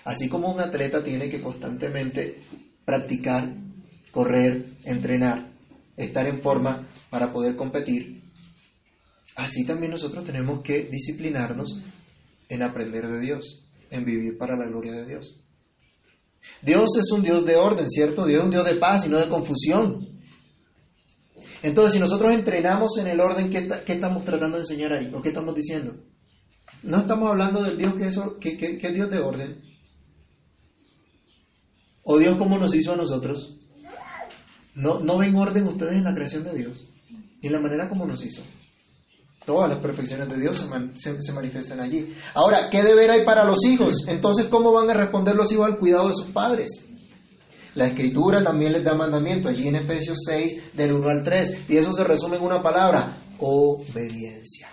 [0.04, 2.42] Así como un atleta tiene que constantemente
[2.84, 3.54] practicar,
[4.10, 5.52] correr, entrenar,
[5.96, 8.22] estar en forma para poder competir,
[9.36, 11.80] así también nosotros tenemos que disciplinarnos
[12.48, 15.38] en aprender de Dios, en vivir para la gloria de Dios.
[16.60, 18.26] Dios es un Dios de orden, ¿cierto?
[18.26, 20.08] Dios es un Dios de paz y no de confusión.
[21.62, 25.12] Entonces, si nosotros entrenamos en el orden, ¿qué, estamos tratando de enseñar ahí?
[25.14, 25.94] ¿O qué estamos diciendo?
[26.82, 29.71] No estamos hablando del Dios que es, que, que es Dios de orden.
[32.04, 33.56] ¿O Dios cómo nos hizo a nosotros?
[34.74, 36.88] ¿No, ¿No ven orden ustedes en la creación de Dios?
[37.40, 38.42] Y en la manera como nos hizo.
[39.44, 40.56] Todas las perfecciones de Dios
[40.94, 42.14] se, se, manifiestan allí.
[42.34, 44.06] Ahora, ¿qué deber hay para los hijos?
[44.06, 46.86] Entonces, ¿cómo van a responder los hijos al cuidado de sus padres?
[47.74, 51.76] La escritura también les da mandamiento, allí en Efesios 6, del 1 al 3, y
[51.76, 54.68] eso se resume en una palabra, obediencia.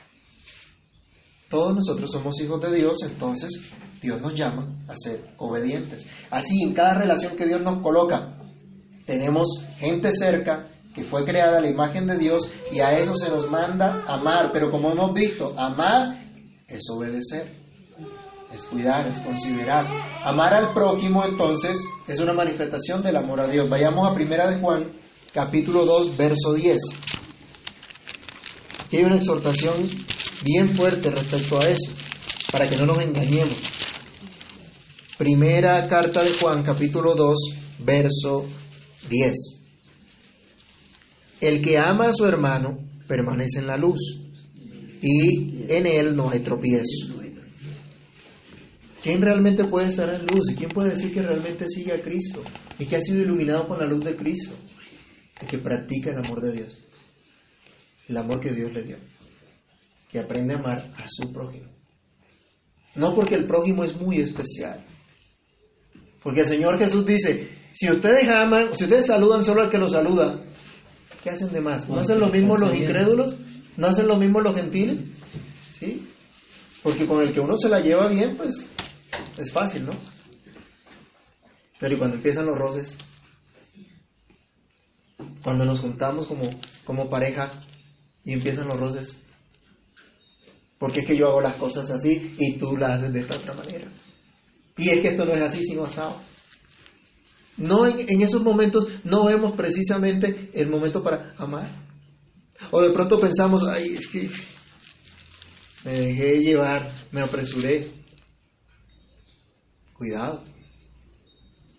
[1.50, 3.60] Todos nosotros somos hijos de Dios, entonces
[4.02, 6.06] Dios nos llama a ser obedientes.
[6.30, 8.38] Así, en cada relación que Dios nos coloca,
[9.06, 13.30] tenemos gente cerca que fue creada a la imagen de Dios y a eso se
[13.30, 16.16] nos manda amar, pero como hemos visto, amar
[16.68, 17.54] es obedecer,
[18.54, 19.86] es cuidar, es considerar.
[20.24, 23.70] Amar al prójimo entonces es una manifestación del amor a Dios.
[23.70, 24.92] Vayamos a Primera de Juan,
[25.34, 26.82] capítulo 2, verso 10.
[28.86, 29.90] Aquí hay una exhortación
[30.44, 31.92] bien fuerte respecto a eso,
[32.52, 33.58] para que no nos engañemos.
[35.20, 37.40] Primera carta de Juan, capítulo 2,
[37.80, 38.48] verso
[39.10, 39.34] 10.
[41.42, 44.00] El que ama a su hermano permanece en la luz
[45.02, 47.22] y en él no hay tropiezo.
[49.04, 50.52] ¿Quién realmente puede estar en luz?
[50.52, 52.42] ¿Y quién puede decir que realmente sigue a Cristo?
[52.78, 54.56] Y que ha sido iluminado con la luz de Cristo.
[55.42, 56.82] El que practica el amor de Dios.
[58.08, 58.98] El amor que Dios le dio.
[60.10, 61.68] Que aprende a amar a su prójimo.
[62.96, 64.86] No porque el prójimo es muy especial.
[66.22, 69.94] Porque el Señor Jesús dice, si ustedes aman, si ustedes saludan solo al que los
[69.94, 70.42] saluda,
[71.24, 71.88] ¿qué hacen de más?
[71.88, 73.36] ¿No hacen lo mismo los incrédulos?
[73.78, 75.00] ¿No hacen lo mismo los gentiles?
[75.72, 76.08] ¿Sí?
[76.84, 78.70] Porque con el que uno se la lleva bien, pues
[79.38, 79.94] es fácil, ¿no?
[81.80, 82.98] Pero ¿y cuando empiezan los roces?
[85.44, 86.50] Cuando nos juntamos como,
[86.84, 87.52] como pareja
[88.26, 89.20] y empiezan los roces.
[90.78, 93.54] Porque es que yo hago las cosas así y tú las haces de esta otra
[93.54, 93.90] manera.
[94.80, 96.16] Y es que esto no es así sino asado.
[97.58, 101.70] No en, esos momentos no vemos precisamente el momento para amar.
[102.72, 104.30] O de pronto pensamos, ay, es que
[105.84, 107.92] me dejé llevar, me apresuré.
[109.94, 110.44] Cuidado.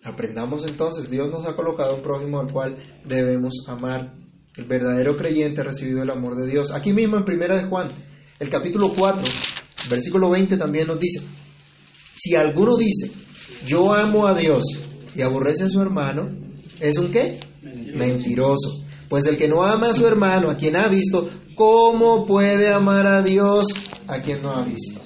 [0.03, 4.13] Aprendamos entonces, Dios nos ha colocado un prójimo al cual debemos amar.
[4.55, 6.71] El verdadero creyente ha recibido el amor de Dios.
[6.71, 7.89] Aquí mismo en Primera de Juan,
[8.39, 9.23] el capítulo 4,
[9.89, 11.21] versículo 20 también nos dice,
[12.15, 13.11] si alguno dice,
[13.65, 14.63] yo amo a Dios
[15.15, 16.29] y aborrece a su hermano,
[16.79, 17.39] ¿es un qué?
[17.61, 18.83] Mentiroso.
[19.09, 23.05] Pues el que no ama a su hermano, a quien ha visto, ¿cómo puede amar
[23.05, 23.67] a Dios
[24.07, 25.01] a quien no ha visto?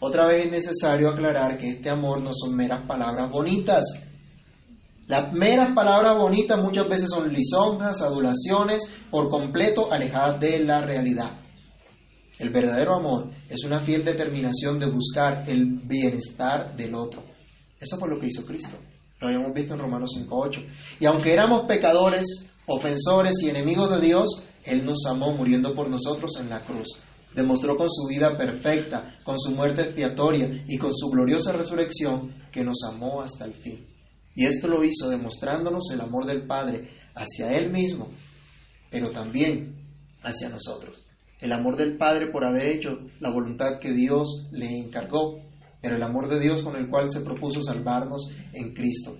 [0.00, 3.84] Otra vez es necesario aclarar que este amor no son meras palabras bonitas.
[5.06, 11.43] Las meras palabras bonitas muchas veces son lisonjas, adulaciones, por completo alejadas de la realidad.
[12.38, 17.22] El verdadero amor es una fiel determinación de buscar el bienestar del otro.
[17.80, 18.76] Eso fue lo que hizo Cristo.
[19.20, 20.66] Lo habíamos visto en Romanos 5.8.
[21.00, 26.32] Y aunque éramos pecadores, ofensores y enemigos de Dios, Él nos amó muriendo por nosotros
[26.40, 27.00] en la cruz.
[27.34, 32.64] Demostró con su vida perfecta, con su muerte expiatoria y con su gloriosa resurrección que
[32.64, 33.86] nos amó hasta el fin.
[34.34, 38.10] Y esto lo hizo demostrándonos el amor del Padre hacia Él mismo,
[38.90, 39.76] pero también
[40.22, 41.04] hacia nosotros.
[41.44, 45.42] El amor del Padre por haber hecho la voluntad que Dios le encargó,
[45.82, 49.18] pero el amor de Dios con el cual se propuso salvarnos en Cristo.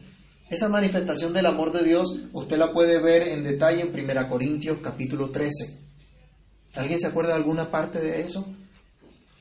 [0.49, 4.79] Esa manifestación del amor de Dios usted la puede ver en detalle en 1 Corintios
[4.83, 5.81] capítulo 13.
[6.77, 8.47] ¿Alguien se acuerda de alguna parte de eso?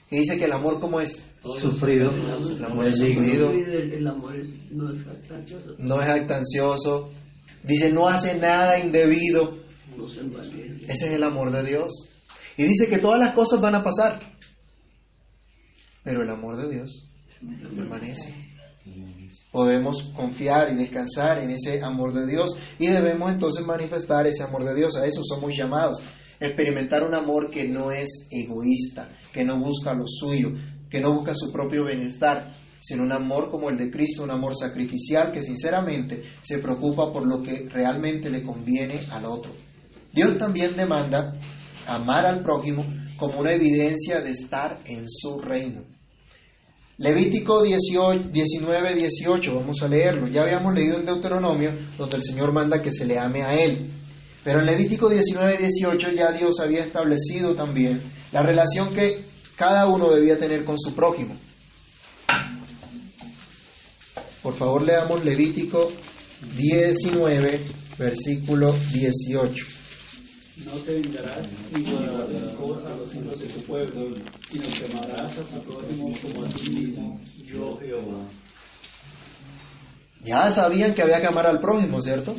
[0.09, 2.11] Que dice que el amor como es Sufrido.
[2.11, 7.09] el amor es sufrido, El amor es- no es jactancioso, no es jactancioso,
[7.63, 9.57] dice no hace nada indebido.
[10.87, 12.09] Ese es el amor de Dios.
[12.57, 14.19] Y dice que todas las cosas van a pasar,
[16.03, 17.09] pero el amor de Dios
[17.75, 18.33] permanece.
[19.51, 24.65] Podemos confiar y descansar en ese amor de Dios y debemos entonces manifestar ese amor
[24.65, 24.97] de Dios.
[24.97, 26.01] A eso somos llamados.
[26.39, 30.51] Experimentar un amor que no es egoísta, que no busca lo suyo,
[30.89, 34.55] que no busca su propio bienestar, sino un amor como el de Cristo, un amor
[34.55, 39.53] sacrificial que sinceramente se preocupa por lo que realmente le conviene al otro.
[40.11, 41.39] Dios también demanda
[41.87, 42.85] amar al prójimo
[43.17, 45.83] como una evidencia de estar en su reino.
[46.97, 50.27] Levítico 18, 19, 18, vamos a leerlo.
[50.27, 53.91] Ya habíamos leído en Deuteronomio, donde el Señor manda que se le ame a Él.
[54.43, 60.09] Pero en Levítico 19, 18 ya Dios había establecido también la relación que cada uno
[60.11, 61.35] debía tener con su prójimo.
[64.41, 65.89] Por favor, leamos Levítico
[66.57, 67.61] 19,
[67.97, 69.65] versículo 18.
[70.57, 74.15] No te vengarás ni guardarás rencor a los hijos de tu pueblo,
[74.47, 78.27] sino que amarás a tu prójimo como a ti mismo, yo Jehová.
[80.21, 82.35] Ya sabían que había que amar al prójimo, ¿cierto?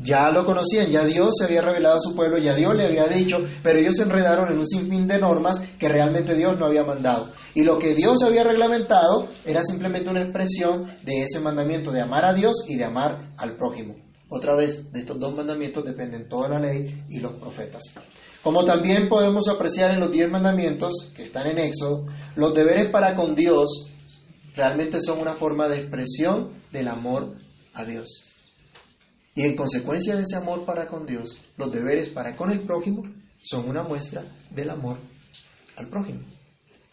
[0.00, 3.06] Ya lo conocían, ya Dios se había revelado a su pueblo, ya Dios le había
[3.06, 6.84] dicho, pero ellos se enredaron en un sinfín de normas que realmente Dios no había
[6.84, 7.32] mandado.
[7.54, 12.24] Y lo que Dios había reglamentado era simplemente una expresión de ese mandamiento de amar
[12.26, 13.96] a Dios y de amar al prójimo.
[14.28, 17.82] Otra vez, de estos dos mandamientos dependen toda la ley y los profetas.
[18.42, 22.06] Como también podemos apreciar en los diez mandamientos que están en Éxodo,
[22.36, 23.90] los deberes para con Dios
[24.56, 27.36] realmente son una forma de expresión del amor
[27.74, 28.34] a Dios.
[29.34, 33.02] Y en consecuencia de ese amor para con Dios, los deberes para con el prójimo
[33.42, 34.98] son una muestra del amor
[35.76, 36.20] al prójimo.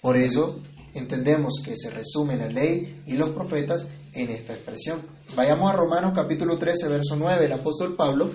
[0.01, 0.59] Por eso
[0.93, 5.01] entendemos que se resume la ley y los profetas en esta expresión.
[5.35, 7.45] Vayamos a Romanos capítulo 13, verso 9.
[7.45, 8.31] El apóstol Pablo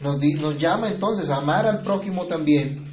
[0.00, 0.18] nos,
[0.58, 2.84] llama entonces a amar al prójimo también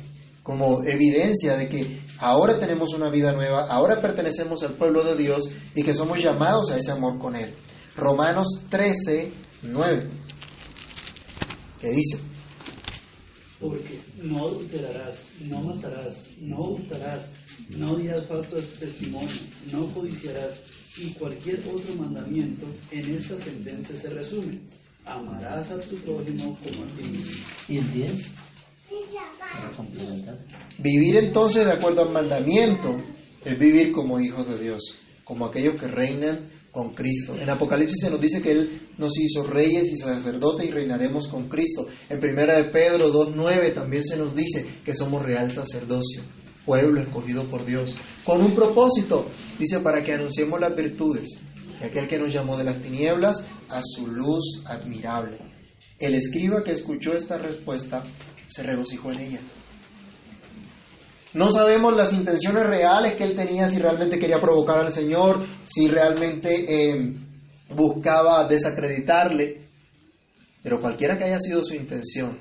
[0.44, 5.52] como evidencia de que ahora tenemos una vida nueva, ahora pertenecemos al pueblo de Dios
[5.76, 7.56] y que somos llamados a ese amor con Él.
[7.96, 9.32] Romanos 13,
[9.64, 10.10] 9.
[11.80, 12.20] ¿Qué dice?
[13.60, 17.30] Porque no adulterarás, no matarás, no hurtarás,
[17.70, 19.30] no dirás falso testimonio,
[19.72, 20.62] no codiciarás,
[20.98, 24.60] y cualquier otro mandamiento en esta sentencia se resume.
[25.06, 27.46] Amarás a tu prójimo como a ti mismo.
[27.68, 28.34] ¿Y el 10?
[29.40, 30.38] Para complementar.
[30.78, 33.02] Vivir entonces de acuerdo al mandamiento
[33.44, 37.36] es vivir como hijos de Dios, como aquellos que reinan con Cristo.
[37.40, 41.48] En Apocalipsis se nos dice que Él nos hizo reyes y sacerdotes y reinaremos con
[41.50, 41.88] Cristo.
[42.10, 46.22] En Primera de Pedro 2.9 también se nos dice que somos real sacerdocio,
[46.66, 51.40] pueblo escogido por Dios, con un propósito, dice, para que anunciemos las virtudes
[51.80, 55.38] de aquel que nos llamó de las tinieblas a su luz admirable.
[55.98, 58.04] El escriba que escuchó esta respuesta
[58.48, 59.42] se regocijó en ella.
[61.34, 65.88] No sabemos las intenciones reales que él tenía, si realmente quería provocar al Señor, si
[65.88, 67.14] realmente eh,
[67.76, 69.68] buscaba desacreditarle,
[70.64, 72.40] pero cualquiera que haya sido su intención,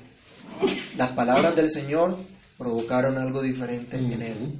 [0.97, 2.17] las palabras del Señor
[2.59, 4.59] provocaron algo diferente en él.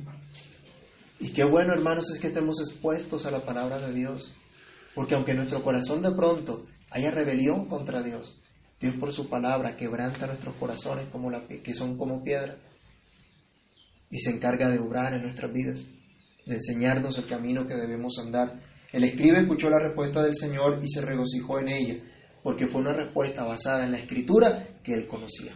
[1.20, 4.34] Y qué bueno, hermanos, es que estemos expuestos a la palabra de Dios.
[4.96, 8.42] Porque aunque en nuestro corazón de pronto haya rebelión contra Dios,
[8.80, 12.58] Dios por su palabra quebranta nuestros corazones como la, que son como piedra
[14.10, 15.86] y se encarga de obrar en nuestras vidas,
[16.46, 18.62] de enseñarnos el camino que debemos andar.
[18.94, 21.96] El escriba escuchó la respuesta del Señor y se regocijó en ella,
[22.42, 25.54] porque fue una respuesta basada en la escritura que él conocía.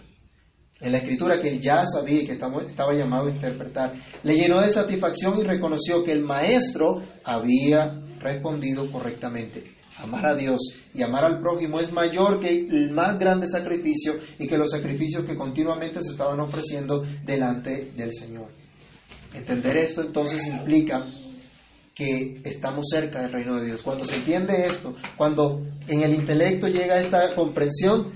[0.81, 3.93] En la escritura que él ya sabía y que estaba llamado a interpretar.
[4.23, 9.63] Le llenó de satisfacción y reconoció que el maestro había respondido correctamente.
[9.97, 10.59] Amar a Dios
[10.93, 15.23] y amar al prójimo es mayor que el más grande sacrificio y que los sacrificios
[15.25, 18.47] que continuamente se estaban ofreciendo delante del Señor.
[19.33, 21.05] Entender esto entonces implica
[21.93, 23.83] que estamos cerca del reino de Dios.
[23.83, 28.11] Cuando se entiende esto, cuando en el intelecto llega esta comprensión,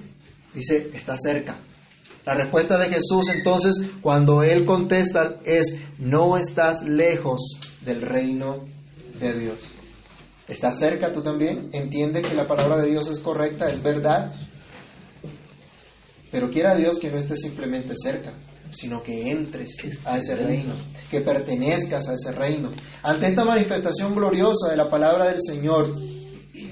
[0.53, 1.59] dice, está cerca.
[2.27, 8.65] La respuesta de Jesús entonces, cuando Él contesta, es, no estás lejos del reino
[9.17, 9.71] de Dios.
[10.45, 11.69] ¿Estás cerca tú también?
[11.71, 14.33] ¿Entiendes que la palabra de Dios es correcta, es verdad?
[16.29, 18.33] Pero quiera Dios que no estés simplemente cerca,
[18.73, 20.75] sino que entres a ese reino,
[21.09, 22.73] que pertenezcas a ese reino.
[23.03, 25.93] Ante esta manifestación gloriosa de la palabra del Señor,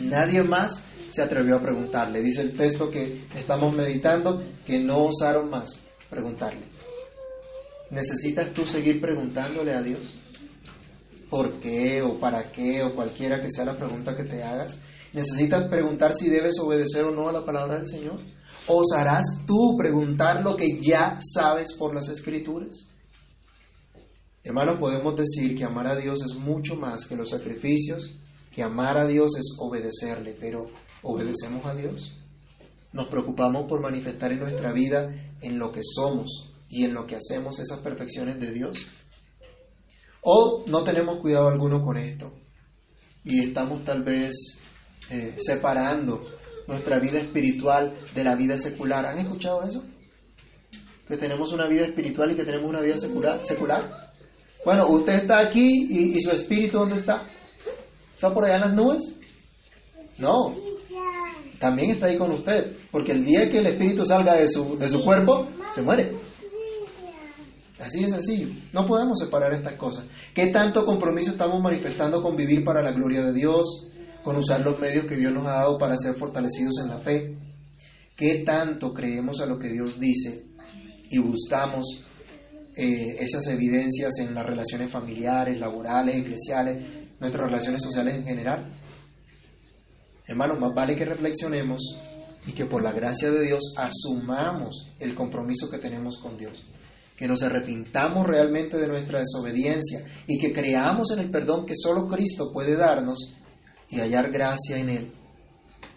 [0.01, 2.21] nadie más se atrevió a preguntarle.
[2.21, 6.65] Dice el texto que estamos meditando que no osaron más preguntarle.
[7.91, 10.15] ¿Necesitas tú seguir preguntándole a Dios?
[11.29, 14.79] por qué o para qué o cualquiera que sea la pregunta que te hagas.
[15.13, 18.19] Necesitas preguntar si debes obedecer o no a la palabra del Señor.
[18.67, 22.87] ¿Osarás tú preguntar lo que ya sabes por las escrituras?
[24.43, 28.15] Hermano, podemos decir que amar a Dios es mucho más que los sacrificios,
[28.51, 30.67] que amar a Dios es obedecerle, pero
[31.05, 32.11] ¿obedecemos a Dios?
[32.91, 37.15] Nos preocupamos por manifestar en nuestra vida en lo que somos y en lo que
[37.15, 38.77] hacemos esas perfecciones de Dios.
[40.21, 42.33] O no tenemos cuidado alguno con esto
[43.23, 44.59] y estamos tal vez
[45.09, 46.21] eh, separando
[46.67, 49.05] nuestra vida espiritual de la vida secular.
[49.05, 49.83] ¿Han escuchado eso?
[51.07, 53.45] Que tenemos una vida espiritual y que tenemos una vida secular.
[53.45, 54.13] secular.
[54.63, 57.27] Bueno, usted está aquí y, su espíritu ¿dónde está?
[58.15, 59.15] ¿Está por allá en las nubes?
[60.17, 60.55] No.
[61.59, 62.77] También está ahí con usted.
[62.91, 66.13] Porque el día que el espíritu salga de su, de su cuerpo, se muere.
[67.79, 68.47] Así de sencillo.
[68.73, 70.05] No podemos separar estas cosas.
[70.33, 73.87] ¿Qué tanto compromiso estamos manifestando con vivir para la gloria de Dios?
[74.23, 77.37] Con usar los medios que Dios nos ha dado para ser fortalecidos en la fe.
[78.15, 80.45] ¿Qué tanto creemos a lo que Dios dice
[81.11, 82.03] y buscamos
[82.75, 86.83] eh, esas evidencias en las relaciones familiares, laborales, eclesiales,
[87.19, 88.71] nuestras relaciones sociales en general?
[90.27, 91.97] Hermanos, más vale que reflexionemos
[92.47, 96.65] y que por la gracia de Dios asumamos el compromiso que tenemos con Dios
[97.15, 102.07] que nos arrepintamos realmente de nuestra desobediencia y que creamos en el perdón que solo
[102.07, 103.33] Cristo puede darnos
[103.89, 105.11] y hallar gracia en Él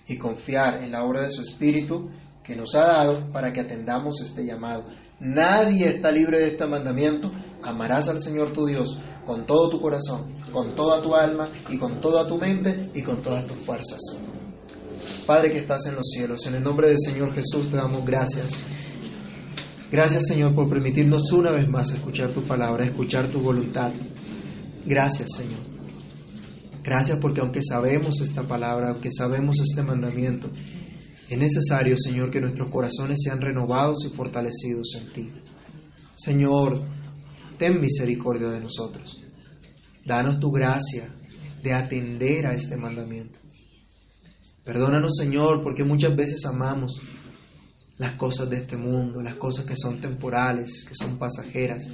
[0.07, 2.11] y confiar en la obra de su Espíritu
[2.45, 4.85] que nos ha dado para que atendamos este llamado.
[5.21, 7.31] Nadie está libre de este mandamiento.
[7.63, 12.01] Amarás al Señor tu Dios con todo tu corazón, con toda tu alma y con
[12.01, 14.01] toda tu mente y con todas tus fuerzas.
[15.27, 18.49] Padre que estás en los cielos, en el nombre del Señor Jesús te damos gracias
[19.91, 23.91] Gracias Señor por permitirnos una vez más escuchar tu palabra, escuchar tu voluntad.
[24.85, 25.61] Gracias Señor.
[26.83, 30.51] Gracias porque aunque sabemos esta palabra, aunque sabemos este mandamiento,
[31.31, 35.31] es necesario Señor que nuestros corazones sean renovados y fortalecidos en ti.
[36.15, 36.79] Señor,
[37.57, 39.17] ten misericordia de nosotros.
[40.09, 41.15] Danos tu gracia
[41.63, 43.39] de atender a este mandamiento.
[44.65, 47.01] Perdónanos Señor porque muchas veces amamos
[47.99, 51.87] las cosas de este mundo, las cosas que son temporales, que son pasajeras,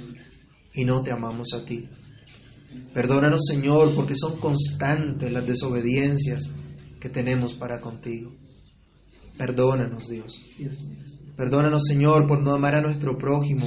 [0.73, 1.89] y no te amamos a ti.
[2.93, 6.53] Perdónanos, Señor, porque son constantes las desobediencias
[7.01, 8.33] que tenemos para contigo.
[9.37, 10.41] Perdónanos, Dios.
[11.35, 13.65] Perdónanos, Señor, por no amar a nuestro prójimo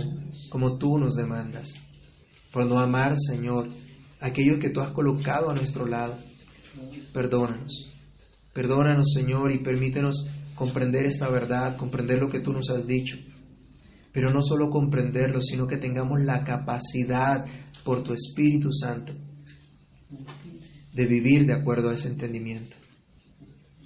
[0.48, 1.74] como tú nos demandas.
[2.52, 3.68] Por no amar, Señor,
[4.20, 6.18] aquellos que tú has colocado a nuestro lado.
[7.12, 7.92] Perdónanos.
[8.52, 13.16] Perdónanos, Señor, y permítenos comprender esta verdad, comprender lo que tú nos has dicho.
[14.12, 17.46] Pero no solo comprenderlo, sino que tengamos la capacidad
[17.84, 19.12] por tu Espíritu Santo
[20.92, 22.76] de vivir de acuerdo a ese entendimiento.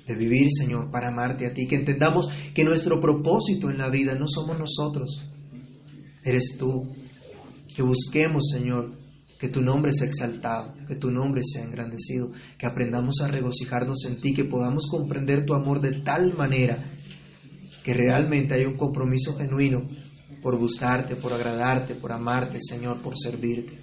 [0.07, 1.67] De vivir, Señor, para amarte a ti.
[1.69, 5.21] Que entendamos que nuestro propósito en la vida no somos nosotros,
[6.25, 6.91] eres tú.
[7.77, 8.97] Que busquemos, Señor,
[9.43, 14.21] que tu nombre sea exaltado, que tu nombre sea engrandecido, que aprendamos a regocijarnos en
[14.21, 16.79] ti, que podamos comprender tu amor de tal manera
[17.83, 19.83] que realmente haya un compromiso genuino
[20.41, 23.81] por buscarte, por agradarte, por amarte, Señor, por servirte.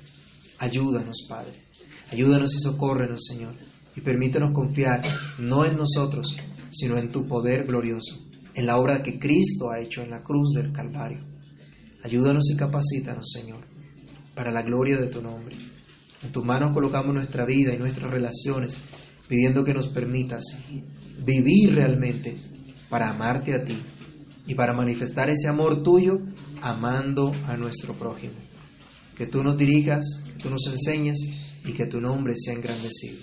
[0.60, 1.66] Ayúdanos, Padre.
[2.10, 3.53] Ayúdanos y socórrenos, Señor.
[3.97, 5.01] y permítenos confiar
[5.39, 6.38] no en nosotros,
[6.72, 8.18] sino en tu poder glorioso,
[8.53, 11.20] en la obra que Cristo ha hecho en la cruz del Calvario.
[12.01, 13.69] Ayúdanos y capacítanos, Señor,
[14.40, 15.58] para la gloria de tu nombre.
[16.24, 18.78] En tus manos colocamos nuestra vida y nuestras relaciones,
[19.28, 20.46] pidiendo que nos permitas
[21.26, 22.38] vivir realmente
[22.90, 23.78] para amarte a ti
[24.48, 26.22] y para manifestar ese amor tuyo
[26.62, 28.36] amando a nuestro prójimo.
[29.18, 31.18] Que tú nos dirijas, que tú nos enseñes
[31.66, 33.20] y que tu nombre sea engrandecido.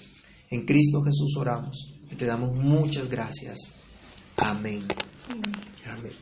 [0.51, 3.57] En Cristo Jesús oramos y te damos muchas gracias.
[4.37, 4.81] Amén.
[5.87, 6.13] Amén.